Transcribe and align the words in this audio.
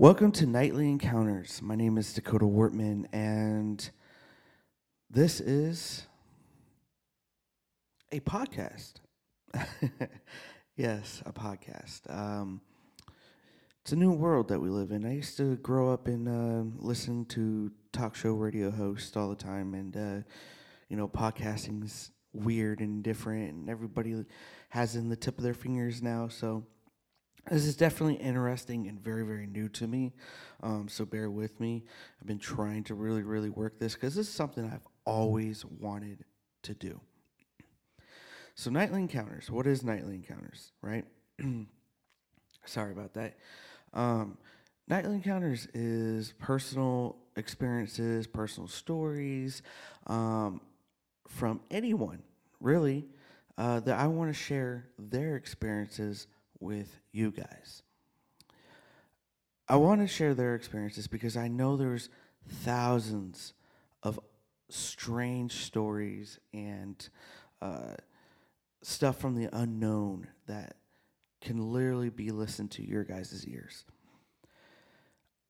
Welcome 0.00 0.30
to 0.34 0.46
Nightly 0.46 0.88
Encounters. 0.88 1.60
My 1.60 1.74
name 1.74 1.98
is 1.98 2.12
Dakota 2.12 2.44
Wortman, 2.44 3.06
and 3.12 3.90
this 5.10 5.40
is 5.40 6.06
a 8.12 8.20
podcast. 8.20 8.92
yes, 10.76 11.20
a 11.26 11.32
podcast. 11.32 12.02
Um, 12.16 12.60
it's 13.82 13.90
a 13.90 13.96
new 13.96 14.12
world 14.12 14.46
that 14.50 14.60
we 14.60 14.70
live 14.70 14.92
in. 14.92 15.04
I 15.04 15.16
used 15.16 15.36
to 15.38 15.56
grow 15.56 15.92
up 15.92 16.06
and 16.06 16.28
uh, 16.28 16.76
listen 16.78 17.24
to 17.30 17.72
talk 17.92 18.14
show 18.14 18.34
radio 18.34 18.70
hosts 18.70 19.16
all 19.16 19.28
the 19.28 19.34
time, 19.34 19.74
and 19.74 19.96
uh, 19.96 20.28
you 20.88 20.96
know, 20.96 21.08
podcasting's 21.08 22.12
weird 22.32 22.78
and 22.78 23.02
different, 23.02 23.50
and 23.50 23.68
everybody 23.68 24.24
has 24.68 24.94
in 24.94 25.08
the 25.08 25.16
tip 25.16 25.38
of 25.38 25.42
their 25.42 25.54
fingers 25.54 26.00
now. 26.00 26.28
So 26.28 26.62
this 27.50 27.64
is 27.64 27.76
definitely 27.76 28.16
interesting 28.16 28.88
and 28.88 29.00
very, 29.00 29.24
very 29.24 29.46
new 29.46 29.68
to 29.70 29.86
me. 29.86 30.12
Um, 30.62 30.88
so 30.88 31.04
bear 31.04 31.30
with 31.30 31.58
me. 31.60 31.84
I've 32.20 32.26
been 32.26 32.38
trying 32.38 32.84
to 32.84 32.94
really, 32.94 33.22
really 33.22 33.50
work 33.50 33.78
this 33.78 33.94
because 33.94 34.14
this 34.14 34.28
is 34.28 34.34
something 34.34 34.64
I've 34.64 34.86
always 35.04 35.64
wanted 35.64 36.24
to 36.62 36.74
do. 36.74 37.00
So, 38.54 38.70
nightly 38.70 39.00
encounters. 39.00 39.50
What 39.50 39.66
is 39.66 39.84
nightly 39.84 40.16
encounters, 40.16 40.72
right? 40.82 41.04
Sorry 42.64 42.92
about 42.92 43.14
that. 43.14 43.38
Um, 43.94 44.36
nightly 44.88 45.14
encounters 45.14 45.68
is 45.74 46.34
personal 46.38 47.16
experiences, 47.36 48.26
personal 48.26 48.68
stories 48.68 49.62
um, 50.08 50.60
from 51.28 51.60
anyone, 51.70 52.22
really, 52.60 53.06
uh, 53.56 53.80
that 53.80 53.98
I 53.98 54.08
want 54.08 54.30
to 54.30 54.34
share 54.34 54.88
their 54.98 55.36
experiences 55.36 56.26
with 56.60 57.00
you 57.12 57.30
guys. 57.30 57.82
I 59.68 59.76
want 59.76 60.00
to 60.00 60.06
share 60.06 60.34
their 60.34 60.54
experiences 60.54 61.06
because 61.06 61.36
I 61.36 61.48
know 61.48 61.76
there's 61.76 62.08
thousands 62.48 63.52
of 64.02 64.18
strange 64.70 65.64
stories 65.64 66.38
and 66.52 67.08
uh, 67.60 67.94
stuff 68.82 69.18
from 69.18 69.34
the 69.34 69.48
unknown 69.52 70.28
that 70.46 70.76
can 71.40 71.72
literally 71.72 72.08
be 72.10 72.30
listened 72.30 72.70
to 72.72 72.86
your 72.86 73.04
guys' 73.04 73.46
ears. 73.46 73.84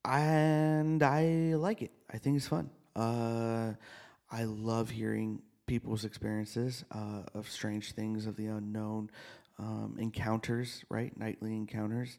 And 0.05 1.01
I 1.03 1.53
like 1.55 1.81
it. 1.81 1.91
I 2.11 2.17
think 2.17 2.37
it's 2.37 2.47
fun. 2.47 2.69
Uh, 2.95 3.73
I 4.31 4.43
love 4.43 4.89
hearing 4.89 5.41
people's 5.65 6.03
experiences 6.03 6.83
uh, 6.91 7.23
of 7.33 7.49
strange 7.49 7.91
things, 7.91 8.25
of 8.25 8.35
the 8.35 8.47
unknown, 8.47 9.09
um, 9.59 9.97
encounters, 9.99 10.83
right? 10.89 11.15
Nightly 11.17 11.55
encounters. 11.55 12.17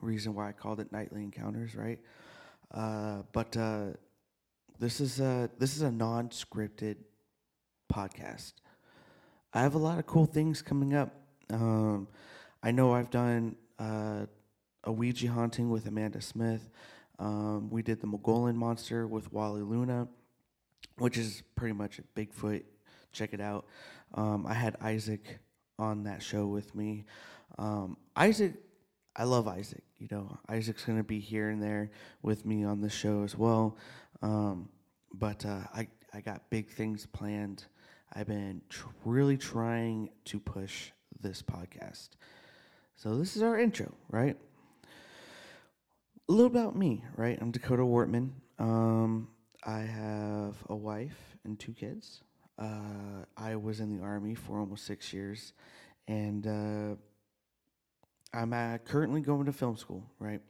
Reason 0.00 0.34
why 0.34 0.48
I 0.48 0.52
called 0.52 0.80
it 0.80 0.92
nightly 0.92 1.22
encounters, 1.22 1.74
right? 1.74 2.00
Uh, 2.72 3.22
but 3.32 3.56
uh, 3.56 3.86
this 4.78 5.00
is 5.00 5.20
a 5.20 5.48
this 5.58 5.76
is 5.76 5.82
a 5.82 5.90
non-scripted 5.90 6.96
podcast. 7.92 8.54
I 9.52 9.62
have 9.62 9.74
a 9.74 9.78
lot 9.78 9.98
of 9.98 10.06
cool 10.06 10.26
things 10.26 10.60
coming 10.60 10.94
up. 10.94 11.14
Um, 11.50 12.08
I 12.62 12.72
know 12.72 12.92
I've 12.92 13.10
done 13.10 13.54
uh, 13.78 14.26
a 14.82 14.92
Ouija 14.92 15.28
haunting 15.28 15.70
with 15.70 15.86
Amanda 15.86 16.20
Smith. 16.20 16.68
Um, 17.20 17.70
we 17.70 17.82
did 17.82 18.00
the 18.00 18.08
Mogollon 18.08 18.56
monster 18.56 19.06
with 19.06 19.32
Wally 19.32 19.62
Luna, 19.62 20.08
which 20.98 21.16
is 21.16 21.44
pretty 21.54 21.74
much 21.74 22.00
Bigfoot. 22.16 22.64
Check 23.12 23.32
it 23.32 23.40
out. 23.40 23.66
Um, 24.14 24.44
I 24.44 24.54
had 24.54 24.76
Isaac 24.80 25.38
on 25.78 26.04
that 26.04 26.22
show 26.22 26.46
with 26.46 26.74
me. 26.74 27.04
Um, 27.58 27.96
Isaac, 28.16 28.54
I 29.16 29.24
love 29.24 29.48
Isaac. 29.48 29.82
You 29.98 30.08
know, 30.10 30.38
Isaac's 30.48 30.84
going 30.84 30.98
to 30.98 31.04
be 31.04 31.20
here 31.20 31.50
and 31.50 31.62
there 31.62 31.90
with 32.22 32.44
me 32.44 32.64
on 32.64 32.80
the 32.80 32.90
show 32.90 33.22
as 33.22 33.36
well. 33.36 33.76
Um, 34.22 34.68
but 35.12 35.44
uh, 35.46 35.60
I, 35.74 35.88
I 36.12 36.20
got 36.20 36.50
big 36.50 36.68
things 36.68 37.06
planned. 37.06 37.64
I've 38.12 38.26
been 38.26 38.62
tr- 38.68 38.88
really 39.04 39.36
trying 39.36 40.10
to 40.26 40.40
push 40.40 40.90
this 41.20 41.42
podcast. 41.42 42.10
So 42.96 43.16
this 43.16 43.36
is 43.36 43.42
our 43.42 43.58
intro, 43.58 43.92
right? 44.10 44.36
A 46.28 46.32
little 46.32 46.46
about 46.46 46.76
me, 46.76 47.04
right? 47.16 47.38
I'm 47.40 47.50
Dakota 47.50 47.82
Wortman. 47.82 48.30
Um, 48.58 49.28
I 49.64 49.80
have 49.80 50.56
a 50.68 50.76
wife 50.76 51.36
and 51.44 51.58
two 51.58 51.72
kids. 51.72 52.22
Uh, 52.58 53.24
I 53.36 53.56
was 53.56 53.80
in 53.80 53.96
the 53.96 54.02
army 54.02 54.34
for 54.34 54.60
almost 54.60 54.86
six 54.86 55.12
years, 55.12 55.52
and 56.06 56.46
uh, 56.46 56.96
I'm 58.36 58.78
currently 58.84 59.20
going 59.20 59.46
to 59.46 59.52
film 59.52 59.76
school. 59.76 60.04
Right, 60.18 60.40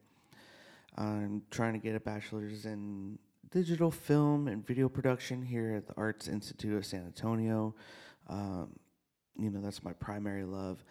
I'm 0.97 1.43
trying 1.51 1.73
to 1.73 1.79
get 1.79 1.95
a 1.95 2.01
bachelor's 2.01 2.67
in 2.67 3.19
digital 3.51 3.91
film 3.91 4.49
and 4.49 4.67
video 4.67 4.89
production 4.89 5.43
here 5.43 5.75
at 5.77 5.87
the 5.87 5.95
Arts 5.97 6.29
Institute 6.29 6.77
of 6.77 6.85
San 6.85 7.07
Antonio. 7.07 7.75
Um, 8.29 8.71
you 9.39 9.51
know, 9.51 9.61
that's 9.61 9.83
my 9.83 9.93
primary 9.93 10.45
love. 10.45 10.85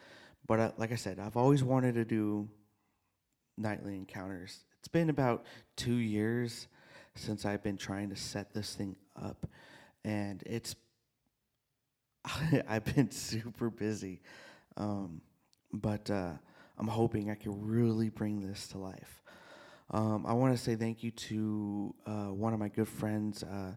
But 0.48 0.78
like 0.80 0.92
I 0.92 0.96
said, 0.96 1.20
I've 1.20 1.38
always 1.38 1.64
wanted 1.64 1.96
to 1.96 2.06
do 2.06 2.50
nightly 3.58 3.96
encounters. 3.96 4.66
It's 4.80 4.88
been 4.88 5.10
about 5.10 5.46
two 5.76 5.96
years 5.96 6.68
since 7.16 7.46
I've 7.46 7.64
been 7.64 7.78
trying 7.78 8.10
to 8.10 8.16
set 8.16 8.54
this 8.54 8.76
thing 8.76 8.96
up, 9.22 9.46
and 10.04 10.44
it's 10.46 10.76
I've 12.68 12.86
been 12.86 13.12
super 13.12 13.70
busy, 13.70 14.22
um, 14.78 15.22
but 15.72 16.10
uh, 16.10 16.32
I'm 16.78 16.88
hoping 16.88 17.30
I 17.30 17.36
can 17.36 17.66
really 17.66 18.10
bring 18.10 18.42
this 18.42 18.68
to 18.70 18.78
life. 18.78 19.22
Um, 19.92 20.26
I 20.26 20.34
want 20.34 20.56
to 20.56 20.62
say 20.62 20.76
thank 20.76 21.04
you 21.04 21.12
to 21.12 21.94
uh, 22.06 22.12
one 22.28 22.54
of 22.54 22.60
my 22.60 22.70
good 22.70 22.88
friends, 22.88 23.44
uh, 23.44 23.74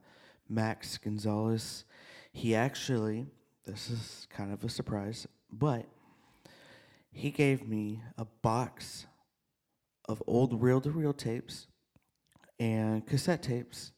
Max 0.48 0.96
Gonzalez. 0.98 1.84
He 2.32 2.54
actually, 2.54 3.26
this 3.64 3.90
is 3.90 4.26
kind 4.30 4.52
of 4.52 4.62
a 4.62 4.68
surprise, 4.68 5.26
but 5.52 5.84
he 7.10 7.30
gave 7.30 7.66
me 7.66 8.00
a 8.16 8.26
box 8.42 9.06
of 10.08 10.22
old 10.26 10.62
reel 10.62 10.80
to 10.80 10.90
reel 10.90 11.12
tapes 11.12 11.66
and 12.60 13.06
cassette 13.06 13.42
tapes 13.42 13.92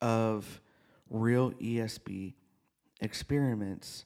of 0.00 0.60
real 1.10 1.52
ESP 1.52 2.34
experiments 3.00 4.04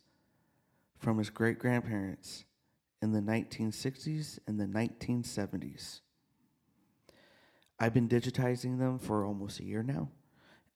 from 0.98 1.18
his 1.18 1.30
great 1.30 1.58
grandparents 1.58 2.44
in 3.00 3.12
the 3.12 3.20
1960s 3.20 4.38
and 4.46 4.60
the 4.60 4.66
1970s. 4.66 6.00
I've 7.80 7.92
been 7.92 8.08
digitizing 8.08 8.78
them 8.78 8.98
for 8.98 9.24
almost 9.26 9.58
a 9.58 9.64
year 9.64 9.82
now, 9.82 10.08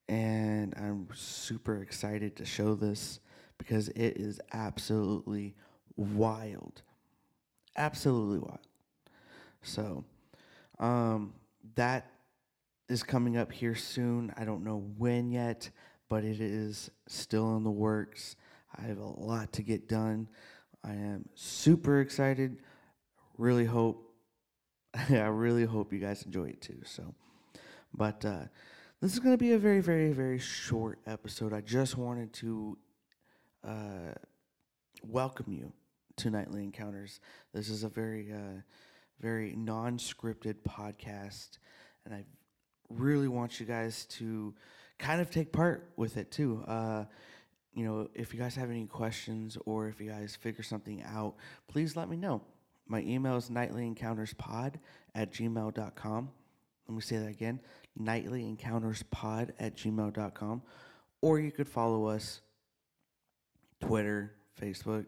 and 0.08 0.74
I'm 0.76 1.08
super 1.14 1.80
excited 1.80 2.36
to 2.36 2.44
show 2.44 2.74
this 2.74 3.20
because 3.58 3.88
it 3.90 4.16
is 4.16 4.40
absolutely 4.52 5.54
wild. 5.96 6.82
Absolutely 7.76 8.40
wild. 8.40 8.66
So, 9.62 10.04
um, 10.78 11.34
that 11.76 12.10
is 12.88 13.02
coming 13.02 13.36
up 13.36 13.52
here 13.52 13.74
soon. 13.74 14.32
I 14.36 14.44
don't 14.44 14.64
know 14.64 14.84
when 14.98 15.30
yet 15.30 15.70
but 16.08 16.24
it 16.24 16.40
is 16.40 16.90
still 17.06 17.56
in 17.56 17.64
the 17.64 17.70
works. 17.70 18.36
I 18.76 18.82
have 18.82 18.98
a 18.98 19.06
lot 19.06 19.52
to 19.54 19.62
get 19.62 19.88
done. 19.88 20.28
I 20.84 20.92
am 20.92 21.28
super 21.34 22.00
excited. 22.00 22.58
Really 23.38 23.64
hope, 23.64 24.14
I 24.94 25.14
really 25.14 25.64
hope 25.64 25.92
you 25.92 25.98
guys 25.98 26.22
enjoy 26.24 26.50
it 26.50 26.60
too. 26.60 26.80
So, 26.84 27.14
but 27.92 28.24
uh, 28.24 28.44
this 29.00 29.12
is 29.12 29.18
going 29.18 29.34
to 29.34 29.38
be 29.38 29.52
a 29.52 29.58
very, 29.58 29.80
very, 29.80 30.12
very 30.12 30.38
short 30.38 31.00
episode. 31.06 31.52
I 31.52 31.60
just 31.60 31.96
wanted 31.96 32.32
to 32.34 32.78
uh, 33.66 34.14
welcome 35.02 35.52
you 35.52 35.72
to 36.16 36.30
Nightly 36.30 36.62
Encounters. 36.62 37.20
This 37.52 37.68
is 37.68 37.82
a 37.82 37.88
very, 37.88 38.32
uh, 38.32 38.60
very 39.20 39.54
non-scripted 39.56 40.56
podcast, 40.66 41.58
and 42.04 42.14
I 42.14 42.24
really 42.88 43.28
want 43.28 43.58
you 43.60 43.66
guys 43.66 44.06
to 44.06 44.54
kind 44.98 45.20
of 45.20 45.30
take 45.30 45.52
part 45.52 45.90
with 45.96 46.16
it 46.16 46.30
too. 46.30 46.64
Uh, 46.66 47.04
you 47.74 47.84
know, 47.84 48.08
if 48.14 48.32
you 48.32 48.40
guys 48.40 48.54
have 48.56 48.70
any 48.70 48.86
questions 48.86 49.58
or 49.66 49.88
if 49.88 50.00
you 50.00 50.10
guys 50.10 50.34
figure 50.34 50.64
something 50.64 51.02
out, 51.02 51.34
please 51.68 51.94
let 51.94 52.08
me 52.08 52.16
know. 52.16 52.42
My 52.88 53.02
email 53.02 53.36
is 53.36 53.50
nightlyencounterspod 53.50 54.74
at 55.14 55.32
gmail.com. 55.32 56.30
Let 56.88 56.94
me 56.94 57.00
say 57.00 57.18
that 57.18 57.28
again 57.28 57.60
nightlyencounterspod 58.00 59.50
at 59.58 59.76
gmail.com. 59.76 60.62
Or 61.22 61.40
you 61.40 61.50
could 61.50 61.68
follow 61.68 62.06
us 62.06 62.40
Twitter, 63.80 64.34
Facebook, 64.60 65.06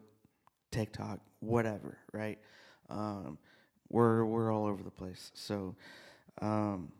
TikTok, 0.71 1.19
whatever, 1.39 1.97
right? 2.13 2.39
Um, 2.89 3.37
we're, 3.89 4.25
we're 4.25 4.51
all 4.51 4.65
over 4.65 4.83
the 4.83 4.91
place. 4.91 5.31
So, 5.33 5.75
um, 6.41 6.91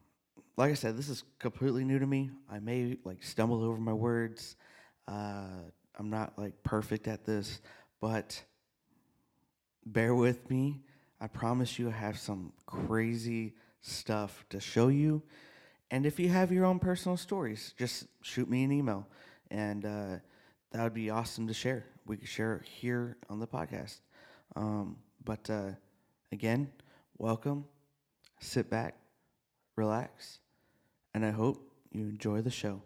like 0.60 0.72
I 0.72 0.76
said, 0.76 0.98
this 0.98 1.08
is 1.08 1.24
completely 1.40 1.86
new 1.86 2.00
to 2.00 2.06
me. 2.06 2.32
I 2.52 2.60
may 2.60 2.98
like 3.06 3.24
stumble 3.24 3.64
over 3.64 3.80
my 3.80 3.94
words. 3.94 4.58
Uh, 5.08 5.48
I'm 5.98 6.10
not 6.10 6.38
like 6.38 6.64
perfect 6.64 7.08
at 7.08 7.24
this, 7.24 7.62
but 8.02 8.44
bear 9.86 10.14
with 10.14 10.50
me. 10.50 10.82
I 11.22 11.28
promise 11.28 11.80
you, 11.80 11.88
I 11.88 11.94
have 11.94 12.20
some 12.20 12.52
crazy 12.66 13.54
stuff 13.80 14.44
to 14.50 14.60
show 14.60 14.90
you. 14.90 15.24
And 15.92 16.06
if 16.06 16.20
you 16.20 16.28
have 16.28 16.52
your 16.52 16.66
own 16.66 16.80
personal 16.80 17.16
stories, 17.16 17.74
just 17.78 18.08
shoot 18.22 18.50
me 18.50 18.66
an 18.66 18.74
email, 18.74 19.08
and 19.50 19.86
uh, 19.86 20.16
that 20.72 20.84
would 20.84 20.94
be 20.94 21.10
awesome 21.10 21.48
to 21.48 21.54
share. 21.54 21.86
We 22.06 22.18
could 22.18 22.28
share 22.28 22.58
it 22.58 22.66
here 22.68 23.16
on 23.30 23.40
the 23.40 23.48
podcast. 23.48 24.02
Um, 24.58 24.98
but 25.24 25.50
uh, 25.50 25.72
again, 26.34 26.70
welcome. 27.18 27.64
Sit 28.42 28.70
back, 28.70 28.98
relax, 29.78 30.40
and 31.14 31.26
I 31.26 31.32
hope 31.32 31.72
you 31.92 32.08
enjoy 32.08 32.42
the 32.42 32.52
show. 32.52 32.82